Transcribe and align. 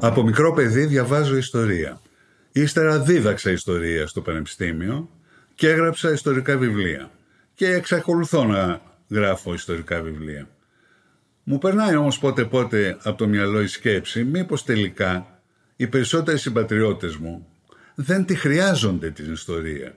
Από 0.00 0.22
μικρό 0.22 0.52
παιδί 0.52 0.86
διαβάζω 0.86 1.36
ιστορία. 1.36 2.00
Ύστερα 2.52 3.00
δίδαξα 3.00 3.50
ιστορία 3.50 4.06
στο 4.06 4.20
πανεπιστήμιο 4.20 5.10
και 5.54 5.68
έγραψα 5.68 6.12
ιστορικά 6.12 6.56
βιβλία. 6.56 7.10
Και 7.54 7.66
εξακολουθώ 7.66 8.44
να 8.44 8.80
γράφω 9.08 9.54
ιστορικά 9.54 10.02
βιβλία. 10.02 10.48
Μου 11.42 11.58
περνάει 11.58 11.96
όμως 11.96 12.18
πότε 12.18 12.44
πότε 12.44 12.96
από 13.02 13.18
το 13.18 13.28
μυαλό 13.28 13.62
η 13.62 13.66
σκέψη 13.66 14.24
μήπως 14.24 14.64
τελικά 14.64 15.40
οι 15.76 15.86
περισσότεροι 15.86 16.38
συμπατριώτες 16.38 17.16
μου 17.16 17.46
δεν 17.94 18.24
τη 18.24 18.34
χρειάζονται 18.34 19.10
την 19.10 19.32
ιστορία. 19.32 19.94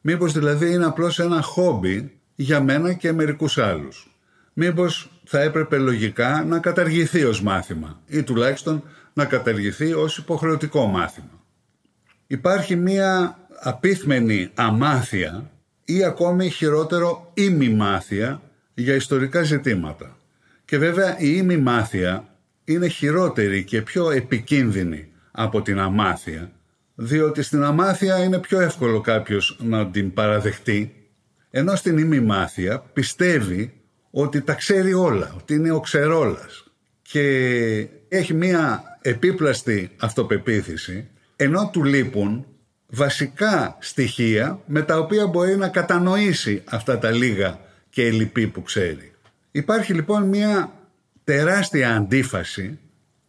Μήπως 0.00 0.32
δηλαδή 0.32 0.72
είναι 0.72 0.84
απλώς 0.84 1.18
ένα 1.18 1.42
χόμπι 1.42 2.18
για 2.34 2.60
μένα 2.60 2.92
και 2.92 3.12
μερικούς 3.12 3.58
άλλους. 3.58 4.16
Μήπως 4.52 5.10
θα 5.24 5.40
έπρεπε 5.40 5.76
λογικά 5.76 6.44
να 6.44 6.58
καταργηθεί 6.58 7.24
ως 7.24 7.42
μάθημα 7.42 8.00
ή 8.06 8.22
τουλάχιστον 8.22 8.82
να 9.16 9.24
καταργηθεί 9.24 9.92
ως 9.92 10.18
υποχρεωτικό 10.18 10.86
μάθημα. 10.86 11.44
Υπάρχει 12.26 12.76
μία 12.76 13.38
απίθμενη 13.60 14.50
αμάθεια 14.54 15.50
ή 15.84 16.04
ακόμη 16.04 16.50
χειρότερο 16.50 17.30
ημιμάθεια 17.34 18.42
για 18.74 18.94
ιστορικά 18.94 19.42
ζητήματα. 19.42 20.16
Και 20.64 20.78
βέβαια 20.78 21.18
η 21.18 21.34
ημιμάθεια 21.36 22.28
είναι 22.64 22.88
χειρότερη 22.88 23.64
και 23.64 23.82
πιο 23.82 24.10
επικίνδυνη 24.10 25.08
από 25.30 25.62
την 25.62 25.78
αμάθεια, 25.78 26.52
διότι 26.94 27.42
στην 27.42 27.62
αμάθεια 27.62 28.24
είναι 28.24 28.38
πιο 28.38 28.60
εύκολο 28.60 29.00
κάποιος 29.00 29.58
να 29.62 29.86
την 29.86 30.12
παραδεχτεί, 30.12 30.94
ενώ 31.50 31.74
στην 31.74 31.98
ημιμάθεια 31.98 32.78
πιστεύει 32.92 33.72
ότι 34.10 34.40
τα 34.40 34.54
ξέρει 34.54 34.92
όλα, 34.92 35.34
ότι 35.36 35.54
είναι 35.54 35.70
ο 35.70 35.80
ξερόλας 35.80 36.64
και 37.02 37.88
έχει 38.08 38.34
μία 38.34 38.95
επίπλαστη 39.08 39.90
αυτοπεποίθηση, 39.96 41.08
ενώ 41.36 41.70
του 41.72 41.84
λείπουν 41.84 42.46
βασικά 42.86 43.76
στοιχεία 43.80 44.60
με 44.66 44.82
τα 44.82 44.98
οποία 44.98 45.26
μπορεί 45.26 45.56
να 45.56 45.68
κατανοήσει 45.68 46.62
αυτά 46.64 46.98
τα 46.98 47.10
λίγα 47.10 47.60
και 47.90 48.06
ελλειπή 48.06 48.46
που 48.46 48.62
ξέρει. 48.62 49.12
Υπάρχει 49.50 49.92
λοιπόν 49.92 50.22
μία 50.22 50.72
τεράστια 51.24 51.96
αντίφαση 51.96 52.78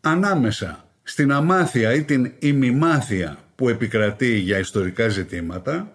ανάμεσα 0.02 0.86
στην 1.04 1.32
αμάθεια 1.32 1.94
ή 1.94 2.04
την 2.04 2.32
ημιμάθεια 2.40 3.38
που 3.56 3.70
επικρατεί 3.70 4.38
για 4.38 4.60
ιστορικά 4.60 5.08
ζητήματα 5.08 5.92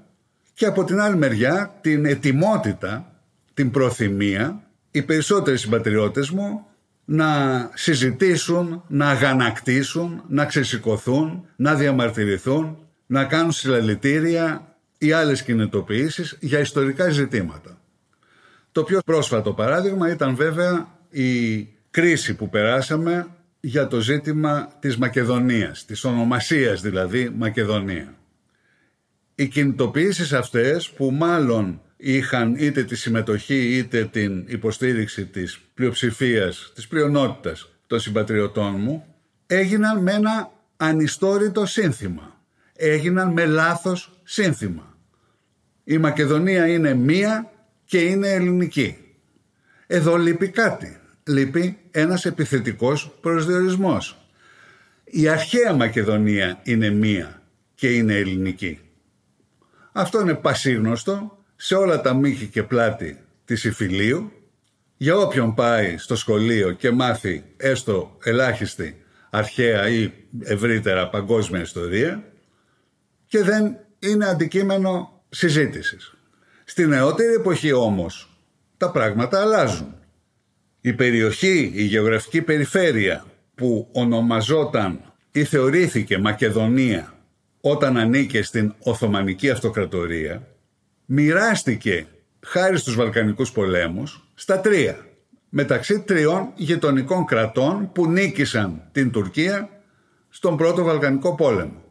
και 0.55 0.67
από 0.67 0.85
την 0.85 1.01
άλλη 1.01 1.17
μεριά 1.17 1.79
την 1.81 2.05
ετοιμότητα, 2.05 3.13
την 3.55 3.71
προθυμία 3.71 4.63
οι 4.91 5.03
περισσότεροι 5.03 5.59
συμπατριώτες 5.59 6.31
μου 6.31 6.67
να 7.05 7.71
συζητήσουν, 7.75 8.85
να 8.89 9.09
αγανακτήσουν, 9.09 10.23
να 10.29 10.45
ξεσηκωθούν, 10.45 11.47
να 11.57 11.75
διαμαρτυρηθούν, 11.75 12.79
να 13.07 13.25
κάνουν 13.25 13.53
συλλαλητήρια 13.53 14.77
ή 14.99 15.13
άλλες 15.13 15.43
κινητοποιήσεις 15.43 16.37
για 16.41 16.59
ιστορικά 16.59 17.09
ζητήματα. 17.09 17.79
Το 18.73 18.83
πιο 18.83 19.01
πρόσφατο 19.05 19.53
παράδειγμα 19.53 20.11
ήταν 20.11 20.37
βέβαια 20.37 20.89
η 21.11 21.63
κρίση 21.91 22.35
που 22.35 22.49
περάσαμε 22.49 23.27
για 23.61 23.87
το 23.87 24.01
ζήτημα 24.01 24.69
της 24.81 24.97
Μακεδονίας, 24.97 25.85
της 25.85 26.05
ονομασίας 26.05 26.81
δηλαδή 26.81 27.33
Μακεδονία. 27.37 28.15
Οι 29.35 29.49
κινητοποιήσεις 29.49 30.33
αυτές 30.33 30.91
που 30.91 31.11
μάλλον 31.11 31.81
είχαν 32.05 32.55
είτε 32.59 32.85
τη 32.85 32.97
συμμετοχή 32.97 33.77
είτε 33.77 34.05
την 34.05 34.45
υποστήριξη 34.49 35.27
της 35.27 35.59
πλειοψηφίας, 35.75 36.73
της 36.75 36.89
πλειονότητας 36.89 37.73
των 37.87 38.01
συμπατριωτών 38.01 38.75
μου, 38.79 39.07
έγιναν 39.47 40.03
με 40.03 40.13
ένα 40.13 40.53
ανιστόρητο 40.77 41.67
σύνθημα. 41.67 42.41
Έγιναν 42.77 43.33
με 43.33 43.45
λάθος 43.45 44.21
σύνθημα. 44.23 44.97
Η 45.85 45.99
Μακεδονία 45.99 46.67
είναι 46.67 46.95
μία 46.95 47.51
και 47.85 47.99
είναι 47.99 48.29
ελληνική. 48.29 48.97
Εδώ 49.87 50.17
λείπει 50.17 50.49
κάτι. 50.49 51.01
Λείπει 51.25 51.79
ένας 51.91 52.25
επιθετικός 52.25 53.19
προσδιορισμός. 53.21 54.27
Η 55.05 55.29
αρχαία 55.29 55.73
Μακεδονία 55.75 56.61
είναι 56.63 56.91
μία 56.91 57.43
και 57.75 57.89
είναι 57.89 58.15
ελληνική. 58.15 58.81
Αυτό 59.93 60.21
είναι 60.21 60.35
πασίγνωστο 60.35 61.42
σε 61.65 61.75
όλα 61.75 62.01
τα 62.01 62.15
μύχη 62.15 62.47
και 62.47 62.63
πλάτη 62.63 63.19
της 63.45 63.65
Ιφιλίου 63.65 64.33
για 64.97 65.17
όποιον 65.17 65.55
πάει 65.55 65.97
στο 65.99 66.17
σχολείο 66.17 66.73
και 66.73 66.91
μάθει 66.91 67.45
έστω 67.57 68.19
ελάχιστη 68.23 69.03
αρχαία 69.31 69.89
ή 69.89 70.13
ευρύτερα 70.43 71.09
παγκόσμια 71.09 71.61
ιστορία 71.61 72.25
και 73.27 73.43
δεν 73.43 73.77
είναι 73.99 74.27
αντικείμενο 74.27 75.23
συζήτησης. 75.29 76.15
Στη 76.65 76.87
νεότερη 76.87 77.33
εποχή 77.33 77.73
όμως 77.73 78.41
τα 78.77 78.91
πράγματα 78.91 79.41
αλλάζουν. 79.41 79.95
Η 80.81 80.93
περιοχή, 80.93 81.73
η 81.75 81.83
γεωγραφική 81.83 82.43
περιφέρεια 82.43 83.25
που 83.55 83.89
ονομαζόταν 83.93 85.13
ή 85.33 85.45
θεωρήθηκε 85.45 86.19
Μακεδονία 86.19 87.15
όταν 87.61 87.97
ανήκε 87.97 88.43
στην 88.43 88.75
Οθωμανική 88.79 89.51
Αυτοκρατορία 89.51 90.47
μοιράστηκε 91.05 92.07
χάρη 92.41 92.79
στους 92.79 92.95
Βαλκανικούς 92.95 93.53
πολέμους 93.53 94.29
στα 94.35 94.61
τρία 94.61 95.07
μεταξύ 95.49 96.01
τριών 96.01 96.53
γειτονικών 96.55 97.25
κρατών 97.25 97.93
που 97.93 98.07
νίκησαν 98.07 98.83
την 98.93 99.11
Τουρκία 99.11 99.69
στον 100.29 100.57
πρώτο 100.57 100.83
Βαλκανικό 100.83 101.35
πόλεμο. 101.35 101.85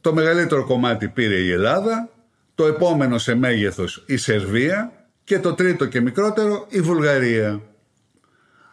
Το 0.00 0.14
μεγαλύτερο 0.14 0.64
κομμάτι 0.64 1.08
πήρε 1.08 1.34
η 1.34 1.50
Ελλάδα, 1.50 2.08
το 2.54 2.66
επόμενο 2.66 3.18
σε 3.18 3.34
μέγεθος 3.34 4.04
η 4.06 4.16
Σερβία 4.16 4.92
και 5.24 5.38
το 5.38 5.54
τρίτο 5.54 5.86
και 5.86 6.00
μικρότερο 6.00 6.66
η 6.68 6.80
Βουλγαρία. 6.80 7.62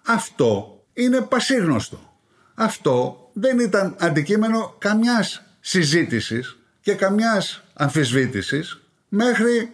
Αυτό 0.06 0.82
είναι 0.94 1.22
πασίγνωστο. 1.22 2.00
Αυτό 2.54 3.30
δεν 3.34 3.60
ήταν 3.60 3.96
αντικείμενο 4.00 4.76
καμιάς 4.78 5.44
συζήτησης 5.60 6.58
και 6.82 6.94
καμιάς 6.94 7.64
αμφισβήτησης 7.74 8.83
μέχρι 9.16 9.74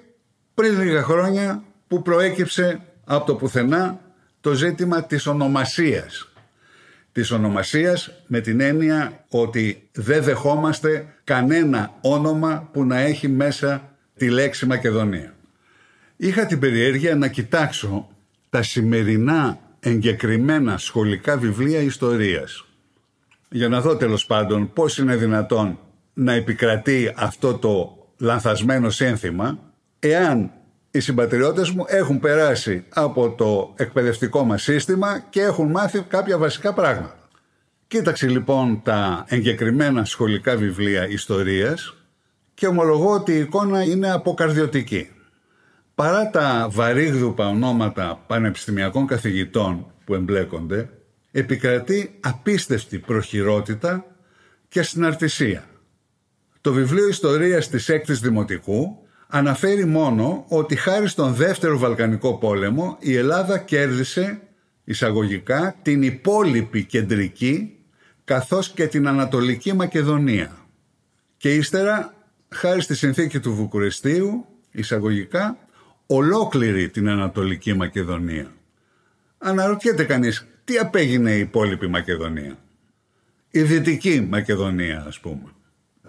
πριν 0.53 0.81
λίγα 0.81 1.03
χρόνια 1.03 1.63
που 1.87 2.01
προέκυψε 2.01 2.81
από 3.05 3.25
το 3.25 3.35
πουθενά 3.35 3.99
το 4.41 4.53
ζήτημα 4.53 5.03
της 5.03 5.27
ονομασίας. 5.27 6.31
Της 7.11 7.31
ονομασίας 7.31 8.11
με 8.27 8.39
την 8.39 8.59
έννοια 8.59 9.25
ότι 9.29 9.89
δεν 9.91 10.23
δεχόμαστε 10.23 11.13
κανένα 11.23 11.93
όνομα 12.01 12.69
που 12.73 12.85
να 12.85 12.99
έχει 12.99 13.27
μέσα 13.27 13.95
τη 14.17 14.29
λέξη 14.29 14.65
Μακεδονία. 14.65 15.33
Είχα 16.15 16.45
την 16.45 16.59
περιέργεια 16.59 17.15
να 17.15 17.27
κοιτάξω 17.27 18.07
τα 18.49 18.61
σημερινά 18.61 19.59
εγκεκριμένα 19.79 20.77
σχολικά 20.77 21.37
βιβλία 21.37 21.79
ιστορίας 21.79 22.65
για 23.49 23.69
να 23.69 23.81
δω 23.81 23.97
τέλος 23.97 24.25
πάντων 24.25 24.73
πώς 24.73 24.97
είναι 24.97 25.15
δυνατόν 25.15 25.79
να 26.13 26.33
επικρατεί 26.33 27.13
αυτό 27.15 27.57
το 27.57 27.98
λανθασμένο 28.19 28.89
σύνθημα 28.89 29.59
εάν 29.99 30.51
οι 30.91 30.99
συμπατριώτες 30.99 31.69
μου 31.71 31.85
έχουν 31.87 32.19
περάσει 32.19 32.85
από 32.89 33.29
το 33.29 33.73
εκπαιδευτικό 33.77 34.43
μας 34.43 34.63
σύστημα 34.63 35.19
και 35.29 35.41
έχουν 35.41 35.71
μάθει 35.71 36.01
κάποια 36.01 36.37
βασικά 36.37 36.73
πράγματα. 36.73 37.19
Κοίταξε 37.87 38.27
λοιπόν 38.27 38.81
τα 38.83 39.25
εγκεκριμένα 39.27 40.05
σχολικά 40.05 40.55
βιβλία 40.55 41.07
ιστορίας 41.07 41.93
και 42.53 42.67
ομολογώ 42.67 43.13
ότι 43.13 43.31
η 43.31 43.39
εικόνα 43.39 43.83
είναι 43.83 44.11
αποκαρδιωτική. 44.11 45.09
Παρά 45.95 46.29
τα 46.29 46.67
βαρύγδουπα 46.71 47.47
ονόματα 47.47 48.23
πανεπιστημιακών 48.27 49.07
καθηγητών 49.07 49.85
που 50.05 50.13
εμπλέκονται, 50.13 50.89
επικρατεί 51.31 52.17
απίστευτη 52.19 52.99
προχειρότητα 52.99 54.05
και 54.67 54.81
συναρτησία. 54.81 55.63
Το 56.61 56.73
βιβλίο 56.73 57.07
ιστορίας 57.07 57.69
της 57.69 57.89
έκτης 57.89 58.19
Δημοτικού 58.19 58.97
αναφέρει 59.27 59.85
μόνο 59.85 60.45
ότι 60.47 60.75
χάρη 60.75 61.07
στον 61.07 61.33
δεύτερο 61.33 61.77
Βαλκανικό 61.77 62.37
πόλεμο 62.37 62.97
η 62.99 63.15
Ελλάδα 63.15 63.57
κέρδισε 63.57 64.41
εισαγωγικά 64.83 65.75
την 65.81 66.03
υπόλοιπη 66.03 66.83
κεντρική 66.83 67.77
καθώς 68.23 68.69
και 68.69 68.87
την 68.87 69.07
Ανατολική 69.07 69.73
Μακεδονία. 69.73 70.57
Και 71.37 71.55
ύστερα, 71.55 72.13
χάρη 72.49 72.81
στη 72.81 72.95
συνθήκη 72.95 73.39
του 73.39 73.53
Βουκουρεστίου, 73.53 74.45
εισαγωγικά, 74.71 75.57
ολόκληρη 76.05 76.89
την 76.89 77.09
Ανατολική 77.09 77.73
Μακεδονία. 77.73 78.51
Αναρωτιέται 79.37 80.03
κανείς, 80.03 80.47
τι 80.63 80.77
απέγινε 80.77 81.31
η 81.35 81.39
υπόλοιπη 81.39 81.87
Μακεδονία; 81.87 82.57
Η 83.49 83.61
Δυτική 83.61 84.27
Μακεδονία, 84.29 85.03
ας 85.07 85.19
πούμε. 85.19 85.53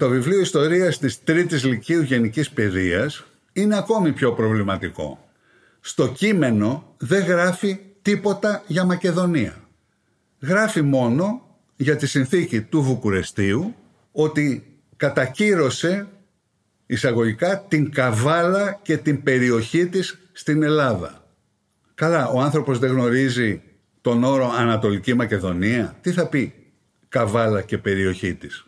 Το 0.00 0.08
βιβλίο 0.08 0.40
ιστορίας 0.40 0.98
της 0.98 1.24
Τρίτης 1.24 1.64
Λυκείου 1.64 2.02
Γενικής 2.02 2.50
Παιδείας 2.50 3.24
είναι 3.52 3.76
ακόμη 3.76 4.12
πιο 4.12 4.32
προβληματικό. 4.32 5.30
Στο 5.80 6.08
κείμενο 6.08 6.94
δεν 6.98 7.24
γράφει 7.24 7.78
τίποτα 8.02 8.62
για 8.66 8.84
Μακεδονία. 8.84 9.68
Γράφει 10.40 10.82
μόνο 10.82 11.56
για 11.76 11.96
τη 11.96 12.06
συνθήκη 12.06 12.60
του 12.60 12.82
Βουκουρεστίου 12.82 13.74
ότι 14.12 14.76
κατακύρωσε 14.96 16.06
εισαγωγικά 16.86 17.64
την 17.68 17.92
Καβάλα 17.92 18.78
και 18.82 18.96
την 18.96 19.22
περιοχή 19.22 19.86
της 19.86 20.18
στην 20.32 20.62
Ελλάδα. 20.62 21.24
Καλά, 21.94 22.28
ο 22.28 22.40
άνθρωπος 22.40 22.78
δεν 22.78 22.90
γνωρίζει 22.90 23.62
τον 24.00 24.24
όρο 24.24 24.52
Ανατολική 24.58 25.14
Μακεδονία. 25.14 25.96
Τι 26.00 26.12
θα 26.12 26.26
πει 26.26 26.54
Καβάλα 27.08 27.62
και 27.62 27.78
περιοχή 27.78 28.34
της; 28.34 28.64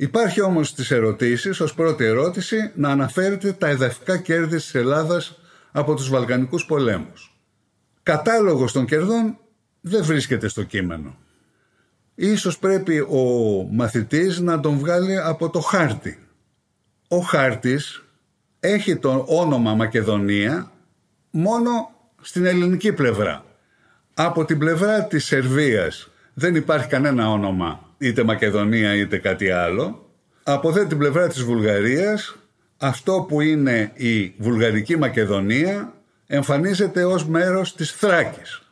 Υπάρχει 0.00 0.40
όμως 0.40 0.68
στις 0.68 0.90
ερωτήσεις, 0.90 1.60
ως 1.60 1.74
πρώτη 1.74 2.04
ερώτηση, 2.04 2.72
να 2.74 2.90
αναφέρεται 2.90 3.52
τα 3.52 3.68
εδαφικά 3.68 4.18
κέρδη 4.18 4.56
της 4.56 4.74
Ελλάδας 4.74 5.38
από 5.72 5.94
τους 5.94 6.08
Βαλκανικούς 6.08 6.64
πολέμους. 6.64 7.40
Κατάλογος 8.02 8.72
των 8.72 8.84
κερδών 8.84 9.38
δεν 9.80 10.04
βρίσκεται 10.04 10.48
στο 10.48 10.62
κείμενο. 10.62 11.16
Ίσως 12.14 12.58
πρέπει 12.58 12.98
ο 12.98 13.24
μαθητής 13.70 14.38
να 14.40 14.60
τον 14.60 14.78
βγάλει 14.78 15.18
από 15.18 15.50
το 15.50 15.60
χάρτη. 15.60 16.18
Ο 17.08 17.18
χάρτης 17.18 18.04
έχει 18.60 18.96
το 18.96 19.24
όνομα 19.28 19.74
Μακεδονία 19.74 20.72
μόνο 21.30 21.70
στην 22.20 22.44
ελληνική 22.44 22.92
πλευρά. 22.92 23.44
Από 24.14 24.44
την 24.44 24.58
πλευρά 24.58 25.04
της 25.04 25.24
Σερβίας 25.24 26.10
δεν 26.34 26.54
υπάρχει 26.54 26.88
κανένα 26.88 27.30
όνομα 27.30 27.89
είτε 28.00 28.24
Μακεδονία 28.24 28.94
είτε 28.94 29.18
κάτι 29.18 29.50
άλλο. 29.50 30.10
Από 30.42 30.72
δε 30.72 30.86
την 30.86 30.98
πλευρά 30.98 31.28
της 31.28 31.42
Βουλγαρίας 31.42 32.36
αυτό 32.76 33.26
που 33.28 33.40
είναι 33.40 33.90
η 33.94 34.34
Βουλγαρική 34.38 34.98
Μακεδονία 34.98 35.94
εμφανίζεται 36.26 37.04
ως 37.04 37.26
μέρος 37.26 37.74
της 37.74 37.92
Θράκης. 37.92 38.62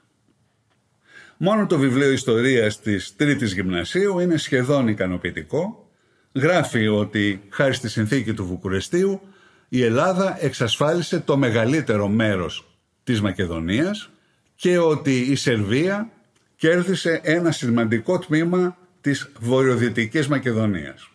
Μόνο 1.37 1.67
το 1.67 1.79
βιβλίο 1.79 2.11
ιστορίας 2.11 2.81
της 2.81 3.17
τρίτης 3.17 3.53
γυμνασίου 3.53 4.19
είναι 4.19 4.37
σχεδόν 4.37 4.89
ικανοποιητικό. 4.89 5.91
Γράφει 6.35 6.89
ότι 6.89 7.43
χάρη 7.49 7.75
στη 7.75 7.89
συνθήκη 7.89 8.33
του 8.33 8.47
Βουκουρεστίου 8.47 9.21
η 9.69 9.85
Ελλάδα 9.85 10.45
εξασφάλισε 10.45 11.21
το 11.21 11.37
μεγαλύτερο 11.37 12.09
μέρος 12.09 12.79
της 13.05 13.21
Μακεδονίας 13.21 14.11
και 14.55 14.79
ότι 14.79 15.19
η 15.19 15.35
Σερβία 15.35 16.11
κέρδισε 16.57 17.21
ένα 17.23 17.51
σημαντικό 17.51 18.19
τμήμα 18.19 18.77
της 19.09 19.31
βορειοδυτικής 19.41 20.29
Μακεδονίας. 20.29 21.11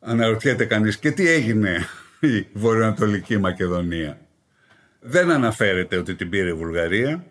Αναρωτιέται 0.00 0.64
κανείς 0.64 0.98
και 0.98 1.10
τι 1.10 1.28
έγινε 1.28 1.86
η 2.20 2.46
βορειοανατολική 2.52 3.38
Μακεδονία; 3.38 4.20
Δεν 5.00 5.30
αναφέρεται 5.30 5.96
ότι 5.96 6.14
την 6.14 6.28
πήρε 6.28 6.48
η 6.48 6.52
Βουλγαρία. 6.52 7.24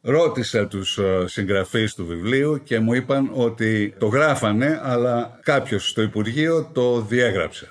Ρώτησα 0.00 0.66
τους 0.66 0.98
ε, 0.98 1.24
συγγραφείς 1.26 1.94
του 1.94 2.06
βιβλίου 2.06 2.62
και 2.62 2.78
μου 2.78 2.94
είπαν 2.94 3.30
ότι 3.32 3.94
το 3.98 4.06
γράφανε 4.06 4.80
αλλά 4.82 5.38
κάποιος 5.42 5.88
στο 5.88 6.02
Υπουργείο 6.02 6.70
το 6.72 7.00
διέγραψε. 7.00 7.68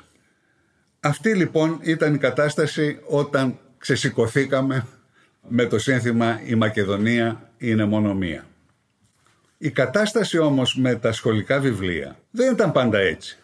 Αυτή 0.99 1.35
λοιπόν 1.35 1.79
ήταν 1.81 2.13
η 2.13 2.17
κατάσταση 2.17 2.99
όταν 3.07 3.59
ξεσηκωθήκαμε 3.77 4.87
με 5.47 5.65
το 5.65 5.79
σύνθημα 5.79 6.41
«Η 6.45 6.55
Μακεδονία 6.55 7.51
είναι 7.57 7.85
μόνο 7.85 8.13
μία». 8.13 8.45
Η 9.63 9.71
κατάσταση 9.71 10.37
όμως 10.37 10.75
με 10.75 10.95
τα 10.95 11.11
σχολικά 11.11 11.59
βιβλία 11.59 12.17
δεν 12.31 12.53
ήταν 12.53 12.71
πάντα 12.71 12.97
έτσι. 12.97 13.39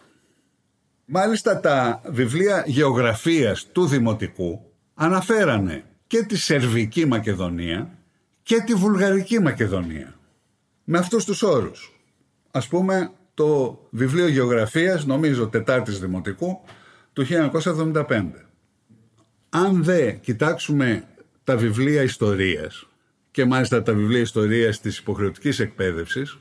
Μάλιστα 1.06 1.60
τα 1.60 2.02
βιβλία 2.06 2.64
γεωγραφίας 2.68 3.68
του 3.72 3.86
Δημοτικού 3.88 4.72
αναφέρανε 4.94 5.84
και 6.08 6.24
τη 6.24 6.38
Σερβική 6.38 7.06
Μακεδονία 7.06 7.90
και 8.44 8.62
τη 8.66 8.74
Βουλγαρική 8.74 9.40
Μακεδονία. 9.40 10.16
Με 10.84 10.98
αυτούς 10.98 11.26
τους 11.26 11.42
όρους. 11.42 12.00
Ας 12.52 12.68
πούμε 12.68 13.12
το 13.34 13.80
βιβλίο 13.90 14.28
γεωγραφίας, 14.28 15.06
νομίζω 15.06 15.48
τετάρτης 15.48 16.00
Δημοτικού, 16.00 16.62
του 17.14 17.26
1975. 17.26 18.48
Αν 19.50 19.84
δεν 19.84 20.20
κοιτάξουμε 20.20 21.04
τα 21.44 21.58
βιβλία 21.58 22.02
ιστορίας 22.02 22.88
και 23.38 23.46
μάλιστα 23.46 23.84
τα 23.84 23.94
βιβλία 23.94 24.20
ιστορίας 24.20 24.82
της 24.82 24.98
υποχρεωτικής 24.98 25.60
εκπαίδευσης, 25.60 26.38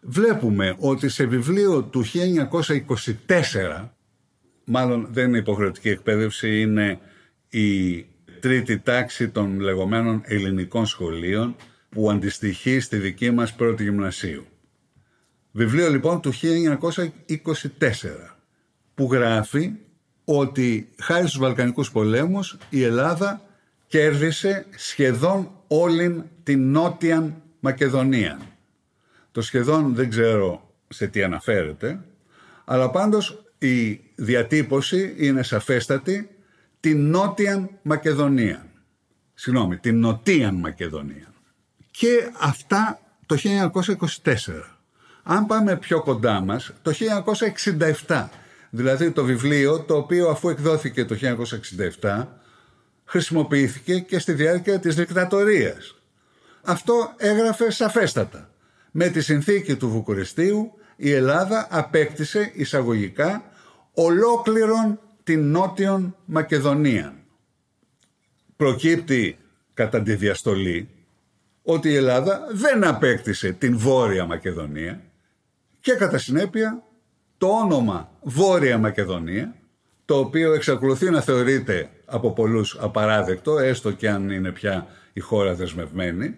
βλέπουμε 0.00 0.76
ότι 0.78 1.08
σε 1.08 1.24
βιβλίο 1.24 1.82
του 1.82 2.04
1924, 3.26 3.88
μάλλον 4.64 5.08
δεν 5.10 5.28
είναι 5.28 5.38
υποχρεωτική 5.38 5.88
εκπαίδευση, 5.88 6.60
είναι 6.60 6.98
η 7.48 8.06
τρίτη 8.40 8.78
τάξη 8.78 9.28
των 9.28 9.60
λεγόμενων 9.60 10.22
ελληνικών 10.24 10.86
σχολείων 10.86 11.56
που 11.88 12.10
αντιστοιχεί 12.10 12.80
στη 12.80 12.96
δική 12.96 13.30
μας 13.30 13.54
πρώτη 13.54 13.82
γυμνασίου. 13.82 14.46
Βιβλίο 15.50 15.90
λοιπόν 15.90 16.20
του 16.20 16.32
1924 16.32 16.38
που 18.94 19.08
γράφει 19.12 19.72
ότι 20.24 20.88
χάρη 20.98 21.26
στους 21.26 21.40
Βαλκανικούς 21.40 21.90
πολέμους 21.90 22.58
η 22.70 22.82
Ελλάδα 22.82 23.42
κέρδισε 23.86 24.66
σχεδόν 24.76 25.54
όλη 25.72 26.24
την 26.42 26.70
Νότια 26.70 27.42
Μακεδονία. 27.60 28.38
Το 29.32 29.42
σχεδόν 29.42 29.94
δεν 29.94 30.10
ξέρω 30.10 30.74
σε 30.88 31.06
τι 31.06 31.22
αναφέρεται, 31.22 32.00
αλλά 32.64 32.90
πάντως 32.90 33.42
η 33.58 34.00
διατύπωση 34.14 35.14
είναι 35.18 35.42
σαφέστατη 35.42 36.30
την 36.80 37.10
Νότια 37.10 37.68
Μακεδονία. 37.82 38.66
Συγγνώμη, 39.34 39.76
την 39.76 39.98
Νοτία 39.98 40.52
Μακεδονία. 40.52 41.32
Και 41.90 42.30
αυτά 42.40 43.00
το 43.26 43.36
1924. 43.36 44.78
Αν 45.22 45.46
πάμε 45.46 45.76
πιο 45.76 46.02
κοντά 46.02 46.40
μας, 46.40 46.72
το 46.82 46.92
1967, 48.06 48.28
δηλαδή 48.70 49.10
το 49.10 49.24
βιβλίο 49.24 49.80
το 49.80 49.96
οποίο 49.96 50.28
αφού 50.28 50.48
εκδόθηκε 50.48 51.04
το 51.04 51.16
1967 52.00 52.24
χρησιμοποιήθηκε 53.10 53.98
και 53.98 54.18
στη 54.18 54.32
διάρκεια 54.32 54.78
της 54.78 54.94
δικτατορίας. 54.94 55.94
Αυτό 56.62 57.14
έγραφε 57.16 57.70
σαφέστατα. 57.70 58.50
Με 58.90 59.08
τη 59.08 59.20
συνθήκη 59.20 59.76
του 59.76 59.88
Βουκουρεστίου 59.88 60.72
η 60.96 61.12
Ελλάδα 61.12 61.66
απέκτησε 61.70 62.50
εισαγωγικά 62.54 63.42
ολόκληρον 63.94 65.00
την 65.22 65.50
Νότιον 65.50 66.16
Μακεδονία. 66.24 67.14
Προκύπτει 68.56 69.38
κατά 69.74 70.02
τη 70.02 70.14
διαστολή 70.14 70.88
ότι 71.62 71.88
η 71.88 71.94
Ελλάδα 71.94 72.40
δεν 72.52 72.84
απέκτησε 72.84 73.52
την 73.52 73.78
Βόρεια 73.78 74.26
Μακεδονία 74.26 75.02
και 75.80 75.92
κατά 75.92 76.18
συνέπεια 76.18 76.82
το 77.38 77.46
όνομα 77.46 78.10
Βόρεια 78.22 78.78
Μακεδονία 78.78 79.54
το 80.04 80.18
οποίο 80.18 80.52
εξακολουθεί 80.52 81.10
να 81.10 81.20
θεωρείται 81.20 81.90
από 82.10 82.32
πολλούς 82.32 82.76
απαράδεκτο, 82.80 83.58
έστω 83.58 83.90
και 83.90 84.08
αν 84.10 84.30
είναι 84.30 84.50
πια 84.50 84.86
η 85.12 85.20
χώρα 85.20 85.54
δεσμευμένη, 85.54 86.34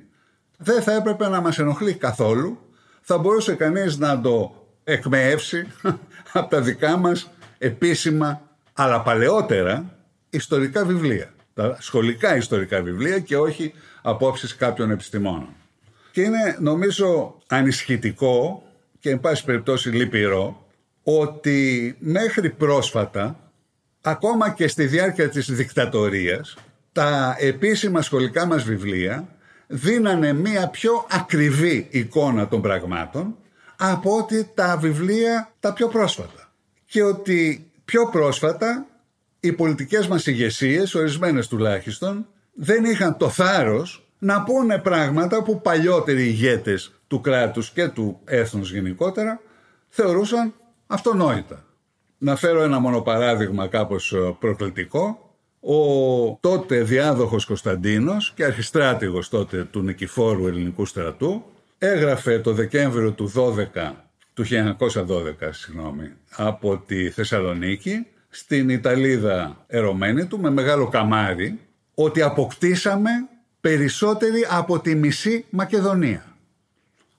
δεν 0.57 0.83
θα 0.83 0.93
έπρεπε 0.93 1.29
να 1.29 1.41
μας 1.41 1.59
ενοχλεί 1.59 1.95
καθόλου. 1.95 2.59
Θα 3.01 3.19
μπορούσε 3.19 3.55
κανείς 3.55 3.99
να 3.99 4.21
το 4.21 4.67
εκμεεύσει 4.85 5.67
από 6.33 6.51
τα 6.51 6.61
δικά 6.61 6.97
μας 6.97 7.31
επίσημα, 7.59 8.41
αλλά 8.73 9.03
παλαιότερα, 9.03 9.97
ιστορικά 10.31 10.85
βιβλία. 10.85 11.33
Τα 11.55 11.77
σχολικά 11.81 12.37
ιστορικά 12.37 12.83
βιβλία 12.83 13.19
και 13.19 13.37
όχι 13.37 13.73
απόψεις 14.03 14.57
κάποιων 14.57 14.91
επιστημόνων. 14.91 15.49
Και 16.13 16.23
είναι 16.23 16.57
νομίζω 16.61 17.39
ανισχυτικό 17.47 18.63
και 18.99 19.11
εν 19.11 19.21
πάση 19.21 19.45
περιπτώσει 19.45 19.89
λυπηρό 19.89 20.67
ότι 21.03 21.97
μέχρι 21.99 22.51
πρόσφατα 22.51 23.52
ακόμα 24.03 24.51
και 24.51 24.69
στη 24.69 24.87
διάρκεια 24.87 25.29
της 25.29 25.51
δικτατορίας 25.51 26.57
τα 26.93 27.37
επίσημα 27.39 28.03
σχολικά 28.03 28.47
μας 28.47 28.63
βιβλία 28.65 29.29
δίνανε 29.67 30.33
μία 30.33 30.69
πιο 30.69 31.07
ακριβή 31.11 31.87
εικόνα 31.91 32.49
των 32.49 32.63
πραγμάτων 32.63 33.37
από 33.77 34.17
ότι 34.17 34.51
τα 34.55 34.77
βιβλία 34.77 35.53
τα 35.61 35.73
πιο 35.73 35.89
πρόσφατα. 35.89 36.53
Και 36.85 37.03
ότι 37.03 37.71
πιο 37.85 38.09
πρόσφατα 38.09 38.87
οι 39.41 39.53
πολιτικές 39.53 40.07
μας 40.07 40.27
ηγεσίες, 40.27 40.95
ορισμένες 40.95 41.49
τουλάχιστον, 41.49 42.27
δεν 42.55 42.85
είχαν 42.85 43.17
το 43.17 43.29
θάρρος 43.29 44.07
να 44.19 44.43
πούνε 44.43 44.79
πράγματα 44.79 45.43
που 45.43 45.61
παλιότεροι 45.61 46.23
ηγέτες 46.23 46.93
του 47.07 47.21
κράτους 47.21 47.71
και 47.71 47.89
του 47.89 48.21
έθνους 48.25 48.73
γενικότερα 48.73 49.41
θεωρούσαν 49.89 50.55
αυτονόητα. 50.87 51.65
Να 52.25 52.37
φέρω 52.37 52.63
ένα 52.63 52.79
μόνο 52.79 53.01
παράδειγμα 53.01 53.67
κάπως 53.67 54.13
ε, 54.13 54.37
προκλητικό. 54.39 55.31
Ο 55.61 55.77
τότε 56.41 56.83
διάδοχος 56.83 57.45
Κωνσταντίνος 57.45 58.33
και 58.37 58.45
αρχιστράτηγος 58.45 59.29
τότε 59.29 59.65
του 59.65 59.83
Νικηφόρου 59.83 60.47
ελληνικού 60.47 60.87
στρατού 60.87 61.43
έγραφε 61.79 62.39
το 62.39 62.53
Δεκέμβριο 62.53 63.13
του 63.13 63.33
12, 63.35 63.93
του 64.35 64.45
1912 64.45 65.49
συγγνώμη, 65.51 66.13
από 66.37 66.77
τη 66.77 67.11
Θεσσαλονίκη 67.11 68.07
στην 68.29 68.69
Ιταλίδα 68.69 69.65
ερωμένη 69.67 70.27
του 70.27 70.41
με 70.41 70.51
μεγάλο 70.51 70.89
καμάρι 70.89 71.59
ότι 71.95 72.23
αποκτήσαμε 72.23 73.11
περισσότεροι 73.61 74.47
από 74.51 74.81
τη 74.81 74.95
μισή 74.95 75.45
Μακεδονία. 75.51 76.32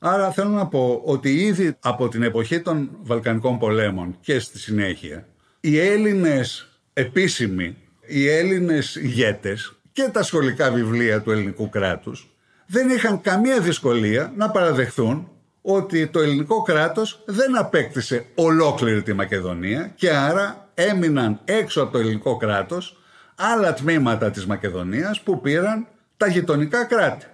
Άρα 0.06 0.32
θέλω 0.32 0.50
να 0.50 0.68
πω 0.68 1.02
ότι 1.06 1.36
ήδη 1.36 1.76
από 1.80 2.08
την 2.08 2.24
εποχή 2.24 2.62
των 2.62 2.90
Βαλκανικών 3.02 3.60
πολέμων 3.60 4.18
και 4.20 4.40
στη 4.40 4.60
συνέχεια 4.60 5.28
οι 5.60 5.80
Έλληνες 5.80 6.70
επίσημοι, 6.94 7.78
οι 8.06 8.30
Έλληνες 8.30 8.96
ηγέτες 8.96 9.74
και 9.92 10.10
τα 10.12 10.24
σχολικά 10.24 10.72
βιβλία 10.72 11.22
του 11.22 11.32
ελληνικού 11.32 11.70
κράτους 11.70 12.36
δεν 12.66 12.90
είχαν 12.90 13.22
καμία 13.22 13.60
δυσκολία 13.60 14.34
να 14.36 14.50
παραδεχθούν 14.50 15.32
ότι 15.62 16.08
το 16.08 16.20
ελληνικό 16.20 16.62
κράτος 16.62 17.24
δεν 17.26 17.58
απέκτησε 17.58 18.26
ολόκληρη 18.36 19.02
τη 19.02 19.14
Μακεδονία 19.14 19.92
και 19.96 20.10
άρα 20.10 20.70
έμειναν 20.74 21.40
έξω 21.46 21.82
από 21.82 21.92
το 21.92 21.98
ελληνικό 21.98 22.38
κράτος 22.38 22.98
άλλα 23.36 23.74
τμήματα 23.74 24.32
της 24.32 24.46
Μακεδονίας 24.46 25.22
που 25.22 25.42
πήραν 25.42 25.88
τα 26.18 26.28
γειτονικά 26.28 26.86
κράτη 26.86 27.26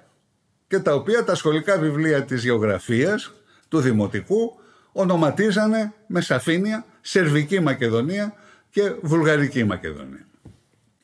και 0.69 0.79
τα 0.79 0.93
οποία 0.93 1.23
τα 1.23 1.35
σχολικά 1.35 1.77
βιβλία 1.77 2.23
της 2.23 2.43
γεωγραφίας 2.43 3.33
του 3.67 3.79
Δημοτικού 3.79 4.59
ονοματίζανε 4.91 5.93
με 6.07 6.21
σαφήνεια 6.21 6.85
Σερβική 7.01 7.59
Μακεδονία 7.59 8.33
και 8.69 8.93
Βουλγαρική 9.01 9.63
Μακεδονία. 9.63 10.27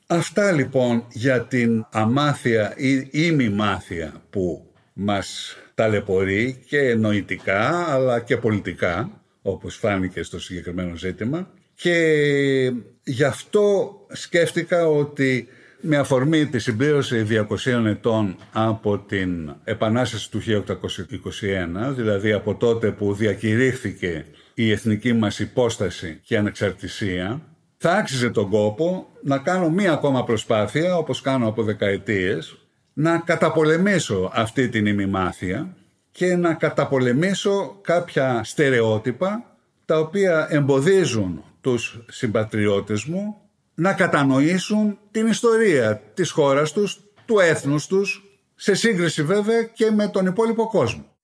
Αυτά 0.06 0.52
λοιπόν 0.52 1.04
για 1.08 1.42
την 1.42 1.86
αμάθεια 1.90 2.74
ή 2.76 3.08
ημιμάθεια 3.10 4.12
που 4.30 4.70
μας 4.92 5.56
ταλαιπωρεί 5.74 6.62
και 6.66 6.94
νοητικά 6.94 7.92
αλλά 7.92 8.20
και 8.20 8.36
πολιτικά 8.36 9.10
όπως 9.42 9.76
φάνηκε 9.76 10.22
στο 10.22 10.40
συγκεκριμένο 10.40 10.96
ζήτημα 10.96 11.50
και 11.74 12.72
γι' 13.04 13.24
αυτό 13.24 13.96
σκέφτηκα 14.12 14.88
ότι 14.88 15.48
με 15.88 15.96
αφορμή 15.96 16.46
τη 16.46 16.58
συμπλήρωση 16.58 17.26
200 17.64 17.84
ετών 17.86 18.36
από 18.52 18.98
την 18.98 19.54
Επανάσταση 19.64 20.30
του 20.30 20.40
1821, 20.40 21.94
δηλαδή 21.94 22.32
από 22.32 22.54
τότε 22.54 22.90
που 22.90 23.14
διακηρύχθηκε 23.14 24.24
η 24.54 24.70
εθνική 24.70 25.12
μας 25.12 25.38
υπόσταση 25.38 26.20
και 26.22 26.36
ανεξαρτησία, 26.36 27.40
θα 27.76 27.92
άξιζε 27.92 28.30
τον 28.30 28.50
κόπο 28.50 29.06
να 29.22 29.38
κάνω 29.38 29.70
μία 29.70 29.92
ακόμα 29.92 30.24
προσπάθεια, 30.24 30.96
όπως 30.96 31.20
κάνω 31.20 31.48
από 31.48 31.62
δεκαετίες, 31.62 32.56
να 32.92 33.18
καταπολεμήσω 33.18 34.30
αυτή 34.34 34.68
την 34.68 34.86
ημιμάθεια 34.86 35.76
και 36.10 36.36
να 36.36 36.54
καταπολεμήσω 36.54 37.78
κάποια 37.82 38.40
στερεότυπα 38.44 39.56
τα 39.84 39.98
οποία 39.98 40.46
εμποδίζουν 40.50 41.44
τους 41.60 42.04
συμπατριώτες 42.08 43.04
μου 43.04 43.40
να 43.78 43.92
κατανοήσουν 43.92 44.98
την 45.10 45.26
ιστορία 45.26 45.96
της 46.14 46.30
χώρας 46.30 46.72
τους, 46.72 47.00
του 47.26 47.38
έθνους 47.38 47.86
τους, 47.86 48.24
σε 48.54 48.74
σύγκριση 48.74 49.22
βέβαια 49.22 49.62
και 49.62 49.90
με 49.90 50.08
τον 50.08 50.26
υπόλοιπο 50.26 50.68
κόσμο. 50.68 51.15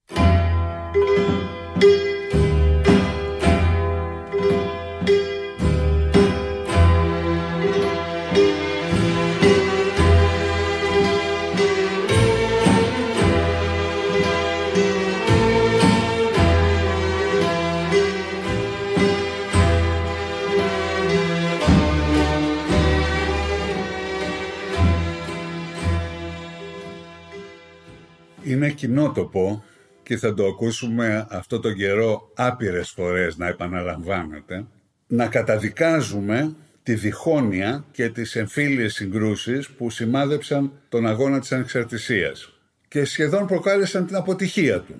Κοινότοπο 28.82 29.64
και 30.02 30.16
θα 30.16 30.34
το 30.34 30.46
ακούσουμε 30.46 31.26
αυτό 31.30 31.60
το 31.60 31.72
καιρό 31.72 32.30
άπειρες 32.34 32.90
φορές 32.90 33.36
να 33.36 33.46
επαναλαμβάνεται, 33.46 34.66
να 35.06 35.26
καταδικάζουμε 35.26 36.54
τη 36.82 36.94
διχόνοια 36.94 37.84
και 37.92 38.08
τις 38.08 38.36
εμφύλιες 38.36 38.94
συγκρούσεις 38.94 39.68
που 39.68 39.90
σημάδεψαν 39.90 40.72
τον 40.88 41.06
αγώνα 41.06 41.40
της 41.40 41.52
ανεξαρτησίας 41.52 42.52
και 42.88 43.04
σχεδόν 43.04 43.46
προκάλεσαν 43.46 44.06
την 44.06 44.16
αποτυχία 44.16 44.80
του. 44.80 44.94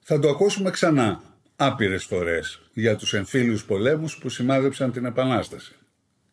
Θα 0.00 0.18
το 0.18 0.28
ακούσουμε 0.28 0.70
ξανά 0.70 1.20
άπειρες 1.56 2.04
φορές 2.04 2.60
για 2.72 2.96
τους 2.96 3.14
εμφύλιους 3.14 3.64
πολέμους 3.64 4.18
που 4.18 4.28
σημάδεψαν 4.28 4.92
την 4.92 5.04
Επανάσταση. 5.04 5.74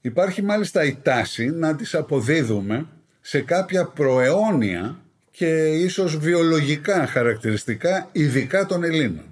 Υπάρχει 0.01 0.41
μάλιστα 0.41 0.83
η 0.83 0.97
τάση 1.03 1.45
να 1.45 1.75
τις 1.75 1.95
αποδίδουμε 1.95 2.85
σε 3.21 3.41
κάποια 3.41 3.85
προαιώνια 3.85 4.99
και 5.31 5.67
ίσως 5.67 6.17
βιολογικά 6.17 7.07
χαρακτηριστικά 7.07 8.09
ειδικά 8.11 8.65
των 8.65 8.83
Ελλήνων. 8.83 9.25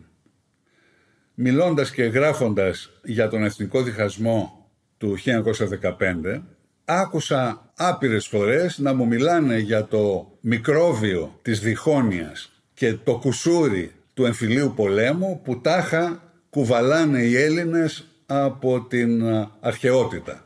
Μιλώντας 1.34 1.91
και 1.91 2.03
γράφοντας 2.03 2.91
για 3.03 3.27
τον 3.27 3.44
εθνικό 3.44 3.84
διχασμό 3.84 4.70
του 4.98 5.18
1915, 5.18 6.41
άκουσα 6.86 7.72
άπειρες 7.75 8.27
φορές 8.27 8.77
να 8.77 8.94
μου 8.94 9.08
μιλάνε 9.08 9.58
για 9.58 9.86
το 9.86 10.32
μικρόβιο 10.39 11.39
της 11.41 11.60
διχόνοιας 11.60 12.51
και 12.74 12.94
το 12.94 13.18
κουσούρι 13.18 13.91
του 14.13 14.25
εμφυλίου 14.25 14.74
πολέμου 14.75 15.41
που 15.44 15.62
τάχα 15.62 16.34
κουβαλάνε 16.50 17.22
οι 17.22 17.36
Έλληνες 17.36 18.08
από 18.25 18.82
την 18.82 19.24
αρχαιότητα. 19.60 20.46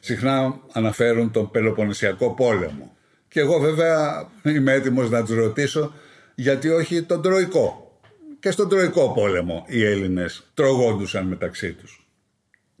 Συχνά 0.00 0.60
αναφέρουν 0.72 1.30
τον 1.30 1.50
Πελοποννησιακό 1.50 2.34
πόλεμο 2.34 2.96
και 3.30 3.40
εγώ 3.40 3.58
βέβαια 3.58 4.28
είμαι 4.42 4.72
έτοιμος 4.72 5.10
να 5.10 5.24
τους 5.24 5.36
ρωτήσω 5.36 5.92
γιατί 6.34 6.68
όχι 6.68 7.02
τον 7.02 7.22
Τροϊκό. 7.22 7.98
Και 8.40 8.50
στον 8.50 8.68
Τροϊκό 8.68 9.12
πόλεμο 9.12 9.64
οι 9.68 9.84
Έλληνες 9.84 10.50
τρογόντουσαν 10.54 11.26
μεταξύ 11.26 11.72
τους. 11.72 12.06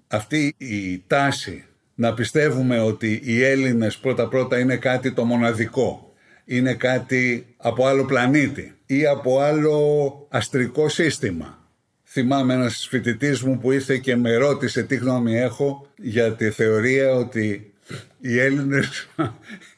Αυτή 0.06 0.54
η 0.58 1.04
τάση 1.06 1.64
να 1.94 2.14
πιστεύουμε 2.14 2.80
ότι 2.80 3.20
οι 3.24 3.44
Έλληνες 3.44 3.96
πρώτα-πρώτα 3.96 4.58
είναι 4.58 4.76
κάτι 4.76 5.12
το 5.12 5.24
μοναδικό, 5.24 6.12
είναι 6.44 6.74
κάτι 6.74 7.46
από 7.56 7.86
άλλο 7.86 8.04
πλανήτη 8.04 8.74
ή 8.86 9.06
από 9.06 9.40
άλλο 9.40 10.26
αστρικό 10.30 10.88
σύστημα. 10.88 11.58
Θυμάμαι 12.04 12.54
ένας 12.54 12.86
φοιτητής 12.90 13.42
μου 13.42 13.58
που 13.58 13.72
ήρθε 13.72 13.98
και 13.98 14.16
με 14.16 14.36
ρώτησε 14.36 14.82
τι 14.82 14.96
γνώμη 14.96 15.36
έχω 15.36 15.88
για 15.96 16.32
τη 16.32 16.50
θεωρία 16.50 17.14
ότι 17.14 17.72
οι 18.20 18.38
Έλληνες 18.38 19.08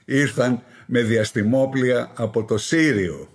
ήρθαν 0.04 0.62
με 0.86 1.02
διαστημόπλια 1.02 2.10
από 2.14 2.44
το 2.44 2.58
Σύριο. 2.58 3.28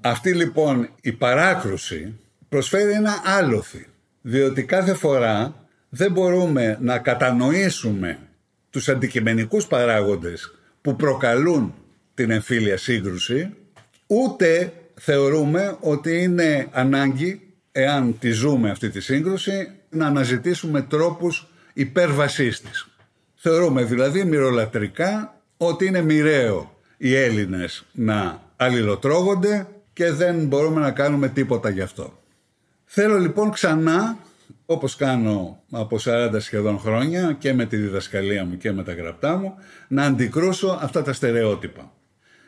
Αυτή 0.00 0.32
λοιπόν 0.32 0.88
η 1.00 1.12
παράκρουση 1.12 2.18
προσφέρει 2.48 2.92
ένα 2.92 3.22
άλοθη, 3.24 3.86
διότι 4.20 4.64
κάθε 4.64 4.94
φορά 4.94 5.66
δεν 5.88 6.12
μπορούμε 6.12 6.78
να 6.80 6.98
κατανοήσουμε 6.98 8.18
τους 8.70 8.88
αντικειμενικούς 8.88 9.66
παράγοντες 9.66 10.54
που 10.80 10.96
προκαλούν 10.96 11.74
την 12.14 12.30
εμφύλια 12.30 12.76
σύγκρουση, 12.76 13.50
ούτε 14.06 14.72
θεωρούμε 14.94 15.76
ότι 15.80 16.22
είναι 16.22 16.68
ανάγκη, 16.70 17.40
εάν 17.72 18.18
τη 18.18 18.30
ζούμε 18.30 18.70
αυτή 18.70 18.90
τη 18.90 19.00
σύγκρουση, 19.00 19.70
να 19.90 20.06
αναζητήσουμε 20.06 20.82
τρόπους 20.82 21.48
υπέρβασής 21.72 22.60
της. 22.60 22.88
Θεωρούμε 23.34 23.84
δηλαδή 23.84 24.24
μυρολατρικά 24.24 25.33
ότι 25.56 25.86
είναι 25.86 26.02
μοιραίο 26.02 26.80
οι 26.96 27.14
Έλληνες 27.14 27.84
να 27.92 28.42
αλληλοτρώγονται 28.56 29.66
και 29.92 30.10
δεν 30.10 30.46
μπορούμε 30.46 30.80
να 30.80 30.90
κάνουμε 30.90 31.28
τίποτα 31.28 31.68
γι' 31.68 31.80
αυτό. 31.80 32.18
Θέλω 32.84 33.18
λοιπόν 33.18 33.50
ξανά, 33.50 34.18
όπως 34.66 34.96
κάνω 34.96 35.62
από 35.70 35.98
40 36.04 36.30
σχεδόν 36.38 36.78
χρόνια 36.78 37.36
και 37.38 37.52
με 37.52 37.66
τη 37.66 37.76
διδασκαλία 37.76 38.44
μου 38.44 38.56
και 38.56 38.72
με 38.72 38.82
τα 38.82 38.92
γραπτά 38.94 39.36
μου, 39.36 39.54
να 39.88 40.02
αντικρούσω 40.04 40.78
αυτά 40.80 41.02
τα 41.02 41.12
στερεότυπα. 41.12 41.92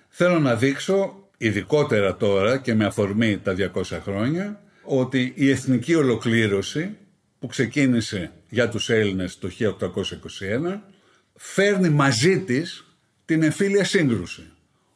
Θέλω 0.08 0.38
να 0.38 0.54
δείξω, 0.54 1.28
ειδικότερα 1.36 2.16
τώρα 2.16 2.58
και 2.58 2.74
με 2.74 2.84
αφορμή 2.84 3.38
τα 3.38 3.54
200 3.74 3.82
χρόνια, 4.02 4.60
ότι 4.82 5.32
η 5.36 5.50
εθνική 5.50 5.94
ολοκλήρωση 5.94 6.96
που 7.38 7.46
ξεκίνησε 7.46 8.32
για 8.48 8.68
τους 8.68 8.90
Έλληνες 8.90 9.38
το 9.38 9.48
1821 9.58 10.80
φέρνει 11.34 11.88
μαζί 11.88 12.40
της 12.40 12.85
την 13.26 13.42
εμφύλια 13.42 13.84
σύγκρουση. 13.84 14.42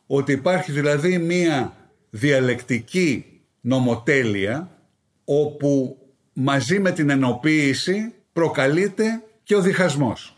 Ότι 0.07 0.33
υπάρχει 0.33 0.73
δηλαδή 0.73 1.19
μία 1.19 1.75
διαλεκτική 2.11 3.41
νομοτέλεια 3.61 4.71
όπου 5.25 5.99
μαζί 6.33 6.79
με 6.79 6.91
την 6.91 7.11
ενοποίηση 7.11 8.13
προκαλείται 8.33 9.23
και 9.43 9.57
ο 9.57 9.61
διχασμός. 9.61 10.37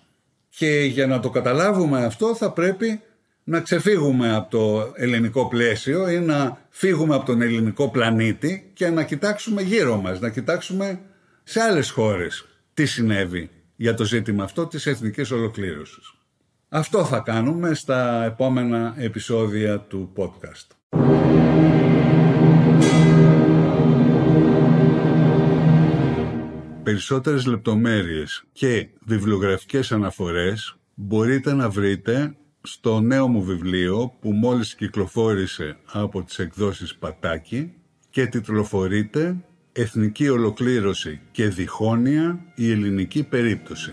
Και 0.49 0.85
για 0.85 1.07
να 1.07 1.21
το 1.21 1.31
καταλάβουμε 1.31 2.05
αυτό 2.05 2.35
θα 2.35 2.53
πρέπει 2.53 3.01
να 3.45 3.61
ξεφύγουμε 3.61 4.35
από 4.35 4.51
το 4.51 4.93
ελληνικό 4.97 5.49
πλαίσιο 5.49 6.11
ή 6.11 6.19
να 6.19 6.67
φύγουμε 6.71 7.15
από 7.15 7.25
τον 7.25 7.43
ελληνικό 7.43 7.91
πλανήτη 7.91 8.71
και 8.73 8.89
να 8.89 9.05
κοιτάξουμε 9.05 9.63
γύρω 9.63 10.01
μας, 10.01 10.21
να 10.21 10.31
κοιτάξουμε 10.31 11.01
σε 11.43 11.61
άλλες 11.61 11.91
χώρες 11.91 12.47
τι 12.75 12.87
συνέβη 12.87 13.51
για 13.77 13.95
το 13.95 14.05
ζήτημα 14.05 14.45
αυτό 14.45 14.67
της 14.67 14.87
εθνικής 14.87 15.31
ολοκλήρωσης. 15.31 16.15
Αυτό 16.75 17.05
θα 17.05 17.19
κάνουμε 17.19 17.75
στα 17.75 18.25
επόμενα 18.25 18.95
επεισόδια 18.97 19.81
του 19.81 20.13
podcast. 20.17 20.67
Περισσότερες 26.83 27.47
λεπτομέρειες 27.47 28.45
και 28.53 28.89
βιβλιογραφικές 29.05 29.93
αναφορές 29.93 30.77
μπορείτε 30.95 31.53
να 31.53 31.71
βρείτε 31.71 32.37
στο 32.63 33.01
νέο 33.01 33.29
μου 33.29 33.43
βιβλίο 33.43 34.15
που 34.21 34.33
μόλις 34.33 34.75
κυκλοφόρησε 34.75 35.77
από 35.93 36.23
τις 36.23 36.39
εκδόσεις 36.39 36.97
Πατάκη 36.97 37.73
και 38.11 38.27
τιτλοφορείται 38.27 39.37
«Εθνική 39.73 40.29
ολοκλήρωση 40.29 41.21
και 41.33 41.49
διχόνοια 41.49 42.39
η 42.55 42.71
ελληνική 42.71 43.23
περίπτωση». 43.23 43.93